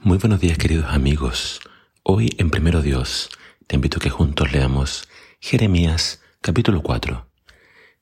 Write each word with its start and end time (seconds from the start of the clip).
Muy 0.00 0.18
buenos 0.18 0.38
días 0.38 0.58
queridos 0.58 0.86
amigos. 0.90 1.60
Hoy 2.04 2.32
en 2.38 2.50
Primero 2.50 2.82
Dios 2.82 3.30
te 3.66 3.74
invito 3.74 3.98
que 3.98 4.10
juntos 4.10 4.52
leamos 4.52 5.08
Jeremías 5.40 6.22
capítulo 6.40 6.84
4. 6.84 7.28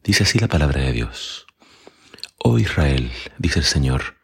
Dice 0.04 0.24
así 0.24 0.38
la 0.38 0.46
palabra 0.46 0.82
de 0.82 0.92
Dios. 0.92 1.46
Oh 2.36 2.58
Israel, 2.58 3.10
dice 3.38 3.60
el 3.60 3.64
Señor, 3.64 4.18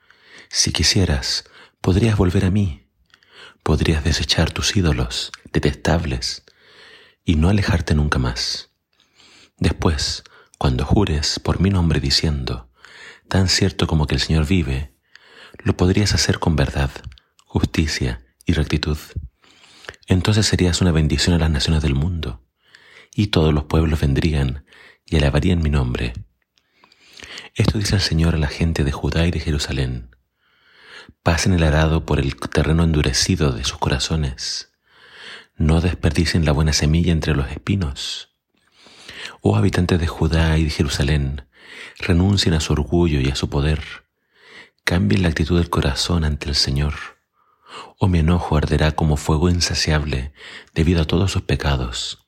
si 0.50 0.70
quisieras, 0.70 1.44
podrías 1.80 2.18
volver 2.18 2.44
a 2.44 2.50
mí, 2.50 2.90
podrías 3.62 4.04
desechar 4.04 4.50
tus 4.50 4.76
ídolos 4.76 5.32
detestables 5.50 6.44
y 7.24 7.36
no 7.36 7.48
alejarte 7.48 7.94
nunca 7.94 8.18
más. 8.18 8.70
Después, 9.56 10.24
cuando 10.58 10.84
jures 10.84 11.40
por 11.40 11.58
mi 11.58 11.70
nombre 11.70 12.00
diciendo, 12.00 12.70
tan 13.28 13.48
cierto 13.48 13.86
como 13.86 14.06
que 14.06 14.16
el 14.16 14.20
Señor 14.20 14.46
vive, 14.46 14.94
lo 15.64 15.74
podrías 15.74 16.12
hacer 16.12 16.38
con 16.38 16.54
verdad 16.54 16.90
justicia 17.52 18.24
y 18.46 18.54
rectitud. 18.54 18.96
Entonces 20.06 20.46
serías 20.46 20.80
una 20.80 20.90
bendición 20.90 21.36
a 21.36 21.38
las 21.38 21.50
naciones 21.50 21.82
del 21.82 21.94
mundo, 21.94 22.42
y 23.14 23.26
todos 23.26 23.52
los 23.52 23.64
pueblos 23.64 24.00
vendrían 24.00 24.64
y 25.04 25.16
alabarían 25.16 25.60
mi 25.60 25.68
nombre. 25.68 26.14
Esto 27.54 27.76
dice 27.76 27.96
el 27.96 28.00
Señor 28.00 28.36
a 28.36 28.38
la 28.38 28.46
gente 28.46 28.84
de 28.84 28.92
Judá 28.92 29.26
y 29.26 29.30
de 29.30 29.40
Jerusalén. 29.40 30.16
Pasen 31.22 31.52
el 31.52 31.62
arado 31.62 32.06
por 32.06 32.20
el 32.20 32.36
terreno 32.36 32.84
endurecido 32.84 33.52
de 33.52 33.64
sus 33.64 33.76
corazones. 33.76 34.72
No 35.54 35.82
desperdicien 35.82 36.46
la 36.46 36.52
buena 36.52 36.72
semilla 36.72 37.12
entre 37.12 37.34
los 37.34 37.50
espinos. 37.50 38.30
Oh 39.42 39.56
habitantes 39.56 40.00
de 40.00 40.06
Judá 40.06 40.56
y 40.56 40.64
de 40.64 40.70
Jerusalén, 40.70 41.44
renuncien 41.98 42.54
a 42.54 42.60
su 42.60 42.72
orgullo 42.72 43.20
y 43.20 43.28
a 43.28 43.34
su 43.34 43.50
poder. 43.50 43.82
Cambien 44.84 45.20
la 45.20 45.28
actitud 45.28 45.58
del 45.58 45.68
corazón 45.68 46.24
ante 46.24 46.48
el 46.48 46.54
Señor 46.54 47.21
o 47.98 48.08
mi 48.08 48.18
enojo 48.18 48.56
arderá 48.56 48.92
como 48.92 49.16
fuego 49.16 49.48
insaciable 49.48 50.32
debido 50.74 51.02
a 51.02 51.04
todos 51.04 51.32
sus 51.32 51.42
pecados. 51.42 52.26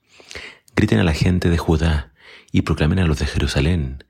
Griten 0.77 0.98
a 0.98 1.05
la 1.05 1.14
gente 1.14 1.50
de 1.50 1.58
Judá 1.58 2.12
y 2.52 2.62
proclamen 2.62 2.98
a 2.98 3.06
los 3.06 3.18
de 3.18 3.27
Jerusalén. 3.27 4.05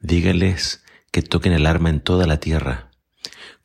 Díganles 0.00 0.84
que 1.10 1.22
toquen 1.22 1.52
el 1.52 1.66
arma 1.66 1.90
en 1.90 2.00
toda 2.00 2.26
la 2.26 2.38
tierra. 2.38 2.90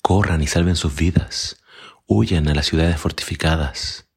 Corran 0.02 0.42
y 0.42 0.48
salven 0.48 0.76
sus 0.76 0.96
vidas. 0.96 1.62
Huyan 2.06 2.48
a 2.48 2.54
las 2.54 2.66
ciudades 2.66 3.00
fortificadas. 3.00 4.10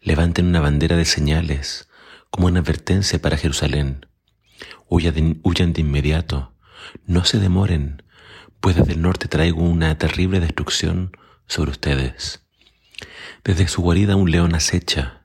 Levanten 0.00 0.46
una 0.46 0.60
bandera 0.60 0.96
de 0.96 1.04
señales 1.04 1.88
como 2.30 2.46
una 2.46 2.60
advertencia 2.60 3.20
para 3.20 3.36
Jerusalén. 3.36 4.06
Huyan 4.88 5.40
huyan 5.42 5.72
de 5.72 5.80
inmediato. 5.80 6.54
No 7.06 7.24
se 7.24 7.38
demoren, 7.38 8.02
pues 8.60 8.76
desde 8.76 8.92
el 8.92 9.02
norte 9.02 9.28
traigo 9.28 9.62
una 9.62 9.96
terrible 9.98 10.40
destrucción 10.40 11.16
sobre 11.46 11.70
ustedes. 11.70 12.43
Desde 13.44 13.68
su 13.68 13.82
guarida 13.82 14.16
un 14.16 14.30
león 14.30 14.54
acecha, 14.54 15.22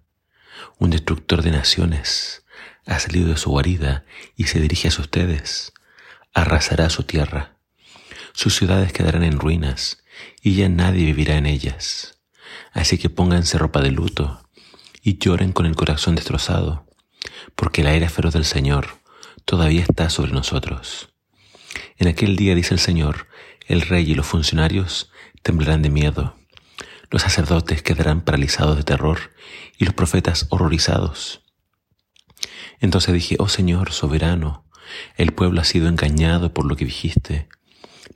un 0.77 0.89
destructor 0.89 1.41
de 1.41 1.51
naciones, 1.51 2.43
ha 2.85 2.99
salido 2.99 3.29
de 3.29 3.37
su 3.37 3.49
guarida 3.51 4.05
y 4.35 4.45
se 4.45 4.59
dirige 4.59 4.87
hacia 4.87 5.01
ustedes. 5.03 5.73
Arrasará 6.33 6.89
su 6.89 7.03
tierra. 7.03 7.57
Sus 8.33 8.55
ciudades 8.55 8.93
quedarán 8.93 9.23
en 9.23 9.39
ruinas 9.39 10.03
y 10.41 10.55
ya 10.55 10.69
nadie 10.69 11.05
vivirá 11.05 11.35
en 11.35 11.45
ellas. 11.45 12.19
Así 12.73 12.97
que 12.97 13.09
pónganse 13.09 13.57
ropa 13.57 13.81
de 13.81 13.91
luto 13.91 14.41
y 15.01 15.17
lloren 15.17 15.51
con 15.51 15.65
el 15.65 15.75
corazón 15.75 16.15
destrozado, 16.15 16.87
porque 17.55 17.83
la 17.83 17.93
era 17.93 18.09
feroz 18.09 18.33
del 18.33 18.45
Señor 18.45 18.99
todavía 19.45 19.83
está 19.83 20.09
sobre 20.09 20.31
nosotros. 20.31 21.09
En 21.97 22.07
aquel 22.07 22.35
día, 22.35 22.55
dice 22.55 22.73
el 22.73 22.79
Señor, 22.79 23.27
el 23.67 23.81
rey 23.81 24.09
y 24.09 24.15
los 24.15 24.25
funcionarios 24.25 25.11
temblarán 25.43 25.81
de 25.81 25.89
miedo. 25.89 26.38
Los 27.11 27.23
sacerdotes 27.23 27.81
quedarán 27.81 28.21
paralizados 28.21 28.77
de 28.77 28.83
terror 28.83 29.33
y 29.77 29.85
los 29.85 29.93
profetas 29.93 30.45
horrorizados. 30.49 31.41
Entonces 32.79 33.13
dije, 33.13 33.35
oh 33.39 33.49
Señor 33.49 33.91
soberano, 33.91 34.65
el 35.17 35.33
pueblo 35.33 35.61
ha 35.61 35.65
sido 35.65 35.87
engañado 35.87 36.53
por 36.53 36.65
lo 36.65 36.75
que 36.75 36.85
dijiste, 36.85 37.49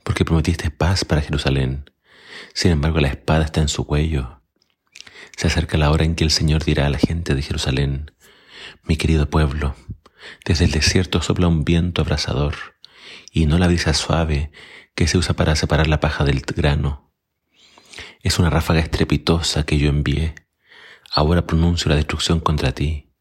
porque 0.02 0.24
prometiste 0.24 0.70
paz 0.70 1.04
para 1.04 1.22
Jerusalén. 1.22 1.90
Sin 2.54 2.70
embargo, 2.70 3.00
la 3.00 3.08
espada 3.08 3.44
está 3.44 3.60
en 3.60 3.68
su 3.68 3.84
cuello. 3.84 4.42
Se 5.36 5.48
acerca 5.48 5.76
la 5.76 5.90
hora 5.90 6.04
en 6.04 6.14
que 6.14 6.24
el 6.24 6.30
Señor 6.30 6.64
dirá 6.64 6.86
a 6.86 6.90
la 6.90 6.98
gente 6.98 7.34
de 7.34 7.42
Jerusalén, 7.42 8.12
mi 8.84 8.96
querido 8.96 9.28
pueblo, 9.28 9.74
desde 10.44 10.64
el 10.64 10.70
desierto 10.70 11.20
sopla 11.20 11.48
un 11.48 11.64
viento 11.64 12.02
abrasador, 12.02 12.54
y 13.32 13.46
no 13.46 13.58
la 13.58 13.66
brisa 13.66 13.92
suave 13.92 14.52
que 14.94 15.08
se 15.08 15.18
usa 15.18 15.34
para 15.34 15.56
separar 15.56 15.88
la 15.88 16.00
paja 16.00 16.24
del 16.24 16.40
grano. 16.40 17.03
Es 18.24 18.38
una 18.38 18.48
ráfaga 18.48 18.80
estrepitosa 18.80 19.64
que 19.66 19.76
yo 19.76 19.90
envié. 19.90 20.34
Ahora 21.12 21.46
pronuncio 21.46 21.90
la 21.90 21.96
destrucción 21.96 22.40
contra 22.40 22.72
ti. 22.72 23.12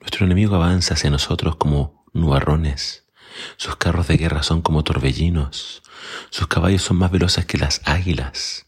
Nuestro 0.00 0.24
enemigo 0.24 0.54
avanza 0.54 0.94
hacia 0.94 1.10
nosotros 1.10 1.56
como 1.56 2.06
nubarrones. 2.12 3.08
Sus 3.56 3.74
carros 3.74 4.06
de 4.06 4.16
guerra 4.16 4.44
son 4.44 4.62
como 4.62 4.84
torbellinos. 4.84 5.82
Sus 6.30 6.46
caballos 6.46 6.82
son 6.82 6.98
más 6.98 7.10
veloces 7.10 7.44
que 7.44 7.58
las 7.58 7.80
águilas. 7.86 8.66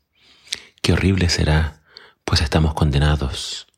Qué 0.82 0.94
horrible 0.94 1.28
será, 1.28 1.80
pues 2.24 2.40
estamos 2.40 2.74
condenados. 2.74 3.68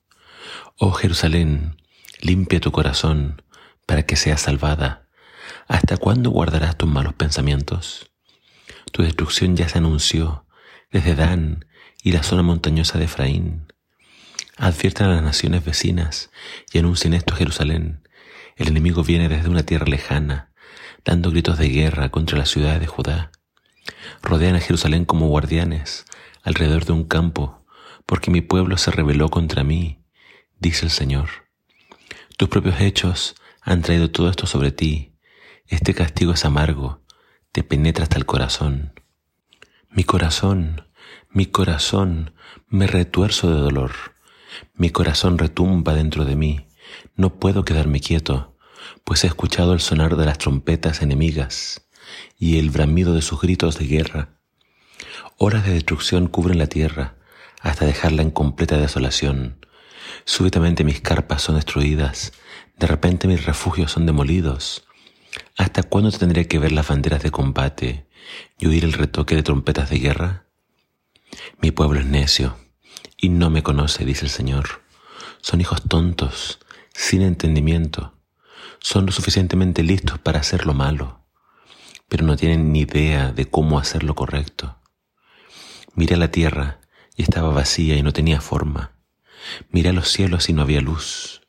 Oh 0.78 0.92
Jerusalén, 0.92 1.76
limpia 2.22 2.60
tu 2.60 2.72
corazón 2.72 3.42
para 3.84 4.04
que 4.04 4.16
seas 4.16 4.40
salvada. 4.40 5.06
¿Hasta 5.66 5.98
cuándo 5.98 6.30
guardarás 6.30 6.78
tus 6.78 6.88
malos 6.88 7.12
pensamientos? 7.12 8.10
Tu 8.90 9.02
destrucción 9.02 9.54
ya 9.54 9.68
se 9.68 9.76
anunció 9.76 10.46
desde 10.90 11.14
Dan 11.14 11.66
y 12.02 12.12
la 12.12 12.22
zona 12.22 12.42
montañosa 12.42 12.98
de 12.98 13.04
Efraín. 13.04 13.72
Adviertan 14.56 15.10
a 15.10 15.14
las 15.16 15.22
naciones 15.22 15.64
vecinas 15.64 16.30
y 16.72 16.78
anuncien 16.78 17.14
esto 17.14 17.34
a 17.34 17.36
Jerusalén. 17.36 18.06
El 18.56 18.68
enemigo 18.68 19.04
viene 19.04 19.28
desde 19.28 19.48
una 19.48 19.62
tierra 19.62 19.86
lejana, 19.86 20.52
dando 21.04 21.30
gritos 21.30 21.58
de 21.58 21.68
guerra 21.68 22.08
contra 22.08 22.38
las 22.38 22.50
ciudades 22.50 22.80
de 22.80 22.86
Judá. 22.86 23.30
Rodean 24.22 24.56
a 24.56 24.60
Jerusalén 24.60 25.04
como 25.04 25.28
guardianes 25.28 26.04
alrededor 26.42 26.84
de 26.84 26.92
un 26.92 27.04
campo, 27.04 27.64
porque 28.06 28.30
mi 28.30 28.40
pueblo 28.40 28.78
se 28.78 28.90
rebeló 28.90 29.28
contra 29.28 29.64
mí, 29.64 30.02
dice 30.58 30.86
el 30.86 30.90
Señor. 30.90 31.28
Tus 32.36 32.48
propios 32.48 32.80
hechos 32.80 33.34
han 33.60 33.82
traído 33.82 34.10
todo 34.10 34.30
esto 34.30 34.46
sobre 34.46 34.72
ti. 34.72 35.14
Este 35.66 35.92
castigo 35.92 36.32
es 36.32 36.44
amargo, 36.44 37.02
te 37.52 37.62
penetra 37.62 38.04
hasta 38.04 38.16
el 38.16 38.26
corazón. 38.26 38.94
Mi 39.90 40.04
corazón, 40.04 40.86
mi 41.30 41.46
corazón, 41.46 42.34
me 42.68 42.86
retuerzo 42.86 43.48
de 43.48 43.58
dolor. 43.58 43.92
Mi 44.74 44.90
corazón 44.90 45.38
retumba 45.38 45.94
dentro 45.94 46.26
de 46.26 46.36
mí. 46.36 46.66
No 47.16 47.38
puedo 47.38 47.64
quedarme 47.64 48.00
quieto, 48.00 48.54
pues 49.04 49.24
he 49.24 49.28
escuchado 49.28 49.72
el 49.72 49.80
sonar 49.80 50.16
de 50.16 50.26
las 50.26 50.36
trompetas 50.36 51.00
enemigas 51.00 51.88
y 52.38 52.58
el 52.58 52.68
bramido 52.68 53.14
de 53.14 53.22
sus 53.22 53.40
gritos 53.40 53.78
de 53.78 53.86
guerra. 53.86 54.40
Horas 55.38 55.64
de 55.64 55.72
destrucción 55.72 56.28
cubren 56.28 56.58
la 56.58 56.66
tierra 56.66 57.16
hasta 57.62 57.86
dejarla 57.86 58.20
en 58.20 58.30
completa 58.30 58.76
desolación. 58.76 59.64
Súbitamente 60.26 60.84
mis 60.84 61.00
carpas 61.00 61.42
son 61.42 61.56
destruidas, 61.56 62.34
de 62.76 62.86
repente 62.86 63.26
mis 63.26 63.46
refugios 63.46 63.92
son 63.92 64.04
demolidos. 64.04 64.84
¿Hasta 65.56 65.82
cuándo 65.82 66.10
tendré 66.12 66.46
que 66.46 66.58
ver 66.58 66.72
las 66.72 66.88
banderas 66.88 67.22
de 67.22 67.30
combate 67.30 68.07
y 68.58 68.66
oír 68.66 68.84
el 68.84 68.92
retoque 68.92 69.34
de 69.34 69.42
trompetas 69.42 69.90
de 69.90 69.98
guerra? 69.98 70.46
Mi 71.60 71.70
pueblo 71.70 72.00
es 72.00 72.06
necio 72.06 72.56
y 73.16 73.28
no 73.28 73.50
me 73.50 73.62
conoce, 73.62 74.04
dice 74.04 74.24
el 74.24 74.30
Señor. 74.30 74.82
Son 75.40 75.60
hijos 75.60 75.82
tontos, 75.82 76.60
sin 76.94 77.22
entendimiento. 77.22 78.14
Son 78.80 79.06
lo 79.06 79.12
suficientemente 79.12 79.82
listos 79.82 80.18
para 80.18 80.40
hacer 80.40 80.66
lo 80.66 80.74
malo, 80.74 81.24
pero 82.08 82.24
no 82.24 82.36
tienen 82.36 82.72
ni 82.72 82.80
idea 82.80 83.32
de 83.32 83.46
cómo 83.46 83.78
hacer 83.78 84.04
lo 84.04 84.14
correcto. 84.14 84.78
Miré 85.94 86.16
la 86.16 86.30
tierra 86.30 86.80
y 87.16 87.22
estaba 87.22 87.52
vacía 87.52 87.96
y 87.96 88.02
no 88.02 88.12
tenía 88.12 88.40
forma. 88.40 88.92
Miré 89.70 89.92
los 89.92 90.08
cielos 90.08 90.48
y 90.48 90.52
no 90.52 90.62
había 90.62 90.80
luz. 90.80 91.42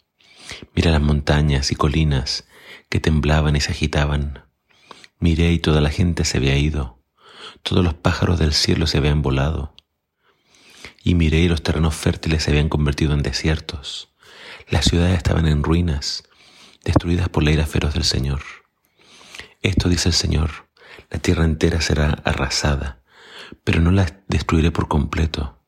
Miré 0.74 0.92
las 0.92 1.01
montañas 1.01 1.71
y 1.71 1.75
colinas 1.75 2.48
que 2.89 3.00
temblaban 3.00 3.56
y 3.56 3.62
se 3.62 3.71
agitaban. 3.71 4.49
Miré 5.19 5.51
y 5.51 5.60
toda 5.60 5.81
la 5.81 5.89
gente 5.89 6.24
se 6.24 6.38
había 6.38 6.57
ido, 6.57 7.04
todos 7.62 7.83
los 7.83 7.94
pájaros 7.94 8.39
del 8.39 8.54
cielo 8.54 8.88
se 8.88 9.00
habían 9.00 9.21
volado. 9.21 9.75
Y 11.04 11.16
miré 11.16 11.39
y 11.39 11.50
los 11.50 11.62
terrenos 11.62 11.94
fértiles 11.94 12.44
se 12.44 12.51
habían 12.51 12.69
convertido 12.69 13.13
en 13.13 13.21
desiertos. 13.21 14.13
Las 14.69 14.86
ciudades 14.86 15.18
estaban 15.18 15.45
en 15.45 15.62
ruinas, 15.62 16.24
destruidas 16.86 17.27
por 17.27 17.44
la 17.44 17.51
ira 17.51 17.66
feroz 17.66 17.94
del 17.94 18.06
Señor. 18.06 18.42
Esto 19.62 19.89
dice 19.89 20.07
el 20.07 20.16
Señor, 20.16 20.69
la 21.10 21.19
tierra 21.19 21.44
entera 21.44 21.81
será 21.81 22.22
arrasada, 22.24 23.01
pero 23.65 23.81
no 23.81 23.92
la 23.92 24.22
destruiré 24.30 24.72
por 24.72 24.88
completo. 24.88 25.60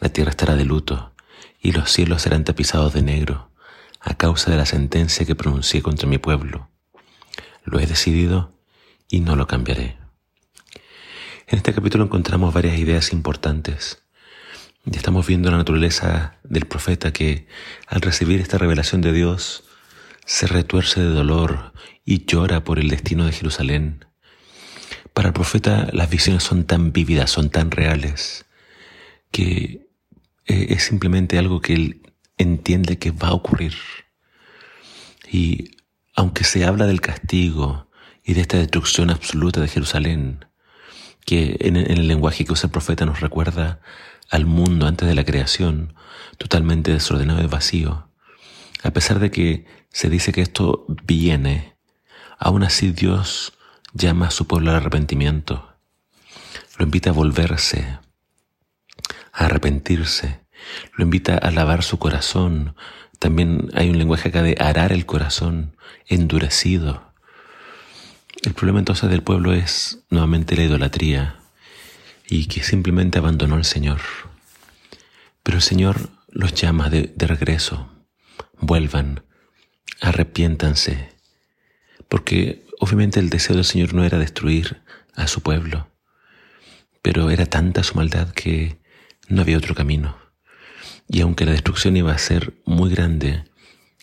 La 0.00 0.10
tierra 0.10 0.30
estará 0.30 0.56
de 0.56 0.66
luto 0.66 1.14
y 1.58 1.72
los 1.72 1.90
cielos 1.90 2.20
serán 2.20 2.44
tapizados 2.44 2.92
de 2.92 3.00
negro 3.00 3.50
a 3.98 4.14
causa 4.14 4.50
de 4.50 4.58
la 4.58 4.66
sentencia 4.66 5.24
que 5.24 5.34
pronuncié 5.34 5.80
contra 5.80 6.06
mi 6.06 6.18
pueblo. 6.18 6.68
Lo 7.64 7.80
he 7.80 7.86
decidido 7.86 8.53
y 9.08 9.20
no 9.20 9.36
lo 9.36 9.46
cambiaré. 9.46 9.96
En 11.46 11.58
este 11.58 11.74
capítulo 11.74 12.04
encontramos 12.04 12.54
varias 12.54 12.78
ideas 12.78 13.12
importantes. 13.12 14.02
Y 14.86 14.96
estamos 14.96 15.26
viendo 15.26 15.50
la 15.50 15.58
naturaleza 15.58 16.38
del 16.42 16.66
profeta 16.66 17.12
que 17.12 17.46
al 17.86 18.00
recibir 18.00 18.40
esta 18.40 18.58
revelación 18.58 19.00
de 19.00 19.12
Dios 19.12 19.64
se 20.26 20.46
retuerce 20.46 21.00
de 21.00 21.10
dolor 21.10 21.72
y 22.04 22.26
llora 22.26 22.64
por 22.64 22.78
el 22.78 22.88
destino 22.88 23.26
de 23.26 23.32
Jerusalén. 23.32 24.04
Para 25.12 25.28
el 25.28 25.34
profeta 25.34 25.88
las 25.92 26.10
visiones 26.10 26.42
son 26.42 26.64
tan 26.64 26.92
vívidas, 26.92 27.30
son 27.30 27.50
tan 27.50 27.70
reales, 27.70 28.46
que 29.30 29.86
eh, 30.46 30.66
es 30.70 30.84
simplemente 30.84 31.38
algo 31.38 31.60
que 31.60 31.74
él 31.74 32.02
entiende 32.36 32.98
que 32.98 33.10
va 33.10 33.28
a 33.28 33.34
ocurrir. 33.34 33.74
Y 35.30 35.76
aunque 36.14 36.44
se 36.44 36.64
habla 36.64 36.86
del 36.86 37.00
castigo 37.00 37.88
y 38.24 38.34
de 38.34 38.40
esta 38.40 38.56
destrucción 38.56 39.10
absoluta 39.10 39.60
de 39.60 39.68
Jerusalén, 39.68 40.46
que 41.24 41.56
en 41.60 41.76
el 41.76 42.08
lenguaje 42.08 42.44
que 42.44 42.52
usa 42.52 42.66
el 42.66 42.72
profeta 42.72 43.06
nos 43.06 43.20
recuerda 43.20 43.80
al 44.30 44.46
mundo 44.46 44.86
antes 44.86 45.06
de 45.06 45.14
la 45.14 45.24
creación, 45.24 45.94
totalmente 46.38 46.92
desordenado 46.92 47.42
y 47.42 47.46
vacío, 47.46 48.08
a 48.82 48.90
pesar 48.90 49.18
de 49.18 49.30
que 49.30 49.66
se 49.90 50.08
dice 50.08 50.32
que 50.32 50.42
esto 50.42 50.86
viene, 51.04 51.76
aún 52.38 52.64
así 52.64 52.90
Dios 52.90 53.52
llama 53.92 54.26
a 54.28 54.30
su 54.30 54.46
pueblo 54.46 54.70
al 54.70 54.76
arrepentimiento, 54.76 55.74
lo 56.78 56.84
invita 56.84 57.10
a 57.10 57.12
volverse, 57.12 57.98
a 59.32 59.44
arrepentirse, 59.44 60.40
lo 60.96 61.04
invita 61.04 61.36
a 61.36 61.50
lavar 61.50 61.82
su 61.82 61.98
corazón. 61.98 62.74
También 63.18 63.70
hay 63.74 63.90
un 63.90 63.98
lenguaje 63.98 64.28
acá 64.28 64.42
de 64.42 64.56
arar 64.58 64.92
el 64.92 65.06
corazón, 65.06 65.76
endurecido. 66.06 67.13
El 68.44 68.52
problema 68.52 68.78
entonces 68.78 69.08
del 69.08 69.22
pueblo 69.22 69.54
es 69.54 70.04
nuevamente 70.10 70.54
la 70.54 70.64
idolatría 70.64 71.38
y 72.28 72.46
que 72.46 72.62
simplemente 72.62 73.18
abandonó 73.18 73.54
al 73.54 73.64
Señor. 73.64 74.00
Pero 75.42 75.56
el 75.56 75.62
Señor 75.62 76.10
los 76.28 76.52
llama 76.52 76.90
de, 76.90 77.14
regreso. 77.16 77.90
Vuelvan, 78.60 79.24
arrepiéntanse, 80.02 81.08
porque 82.08 82.66
obviamente 82.80 83.18
el 83.18 83.30
deseo 83.30 83.56
del 83.56 83.64
Señor 83.64 83.94
no 83.94 84.04
era 84.04 84.18
destruir 84.18 84.82
a 85.14 85.26
su 85.26 85.40
pueblo, 85.40 85.88
pero 87.00 87.30
era 87.30 87.46
tanta 87.46 87.82
su 87.82 87.94
maldad 87.94 88.28
que 88.32 88.78
no 89.26 89.40
había 89.40 89.56
otro 89.56 89.74
camino. 89.74 90.18
Y 91.08 91.22
aunque 91.22 91.46
la 91.46 91.52
destrucción 91.52 91.96
iba 91.96 92.12
a 92.12 92.18
ser 92.18 92.60
muy 92.66 92.90
grande, 92.90 93.44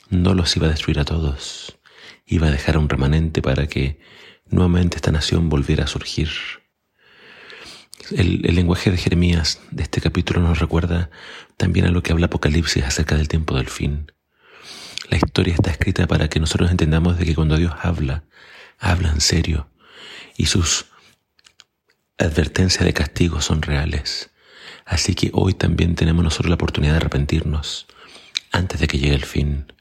no 0.10 0.34
los 0.34 0.56
iba 0.58 0.66
a 0.66 0.72
destruir 0.72 1.00
a 1.00 1.06
todos, 1.06 1.78
iba 2.26 2.48
a 2.48 2.52
dejar 2.52 2.78
un 2.78 2.90
remanente 2.90 3.42
para 3.42 3.68
que 3.68 4.00
nuevamente 4.50 4.98
esta 4.98 5.12
nación 5.12 5.50
volviera 5.50 5.86
a 5.86 5.88
surgir. 5.88 6.30
El, 8.12 8.46
el, 8.46 8.56
lenguaje 8.56 8.92
de 8.92 8.98
Jeremías 8.98 9.62
de 9.72 9.84
este 9.84 10.02
capítulo 10.02 10.42
nos 10.42 10.60
recuerda 10.60 11.10
también 11.58 11.86
a 11.86 11.92
lo 11.92 12.04
que 12.04 12.12
habla 12.12 12.26
Apocalipsis 12.26 12.84
acerca 12.84 13.16
del 13.16 13.28
tiempo 13.28 13.56
del 13.56 13.70
fin. 13.70 14.12
La 15.10 15.18
historia 15.18 15.54
está 15.54 15.72
escrita 15.72 16.08
para 16.08 16.30
que 16.30 16.40
nosotros 16.40 16.72
entendamos 16.72 17.18
de 17.18 17.26
que 17.26 17.36
cuando 17.36 17.58
Dios 17.58 17.74
habla, 17.82 18.24
habla 18.80 19.10
en 19.12 19.22
serio 19.22 19.68
y 20.38 20.46
sus 20.46 20.86
advertencias 22.18 22.84
de 22.86 22.94
castigo 22.94 23.42
son 23.42 23.62
reales. 23.62 24.32
Así 24.86 25.16
que 25.16 25.30
hoy 25.34 25.54
también 25.54 25.96
tenemos 25.96 26.24
nosotros 26.24 26.50
la 26.50 26.56
oportunidad 26.56 26.94
de 26.94 26.98
arrepentirnos 26.98 27.88
antes 28.52 28.80
de 28.80 28.88
que 28.88 29.00
llegue 29.00 29.16
el 29.16 29.26
fin. 29.26 29.72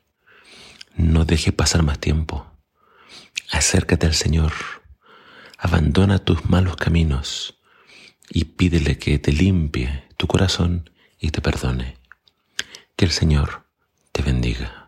No 1.00 1.24
dejes 1.24 1.54
pasar 1.54 1.82
más 1.82 1.98
tiempo. 1.98 2.46
Acércate 3.50 4.06
al 4.06 4.12
Señor. 4.12 4.52
Abandona 5.56 6.18
tus 6.18 6.44
malos 6.44 6.76
caminos 6.76 7.58
y 8.28 8.44
pídele 8.44 8.98
que 8.98 9.18
te 9.18 9.32
limpie 9.32 10.04
tu 10.18 10.26
corazón 10.26 10.90
y 11.18 11.30
te 11.30 11.40
perdone. 11.40 11.96
Que 12.96 13.06
el 13.06 13.12
Señor 13.12 13.64
te 14.12 14.20
bendiga. 14.20 14.79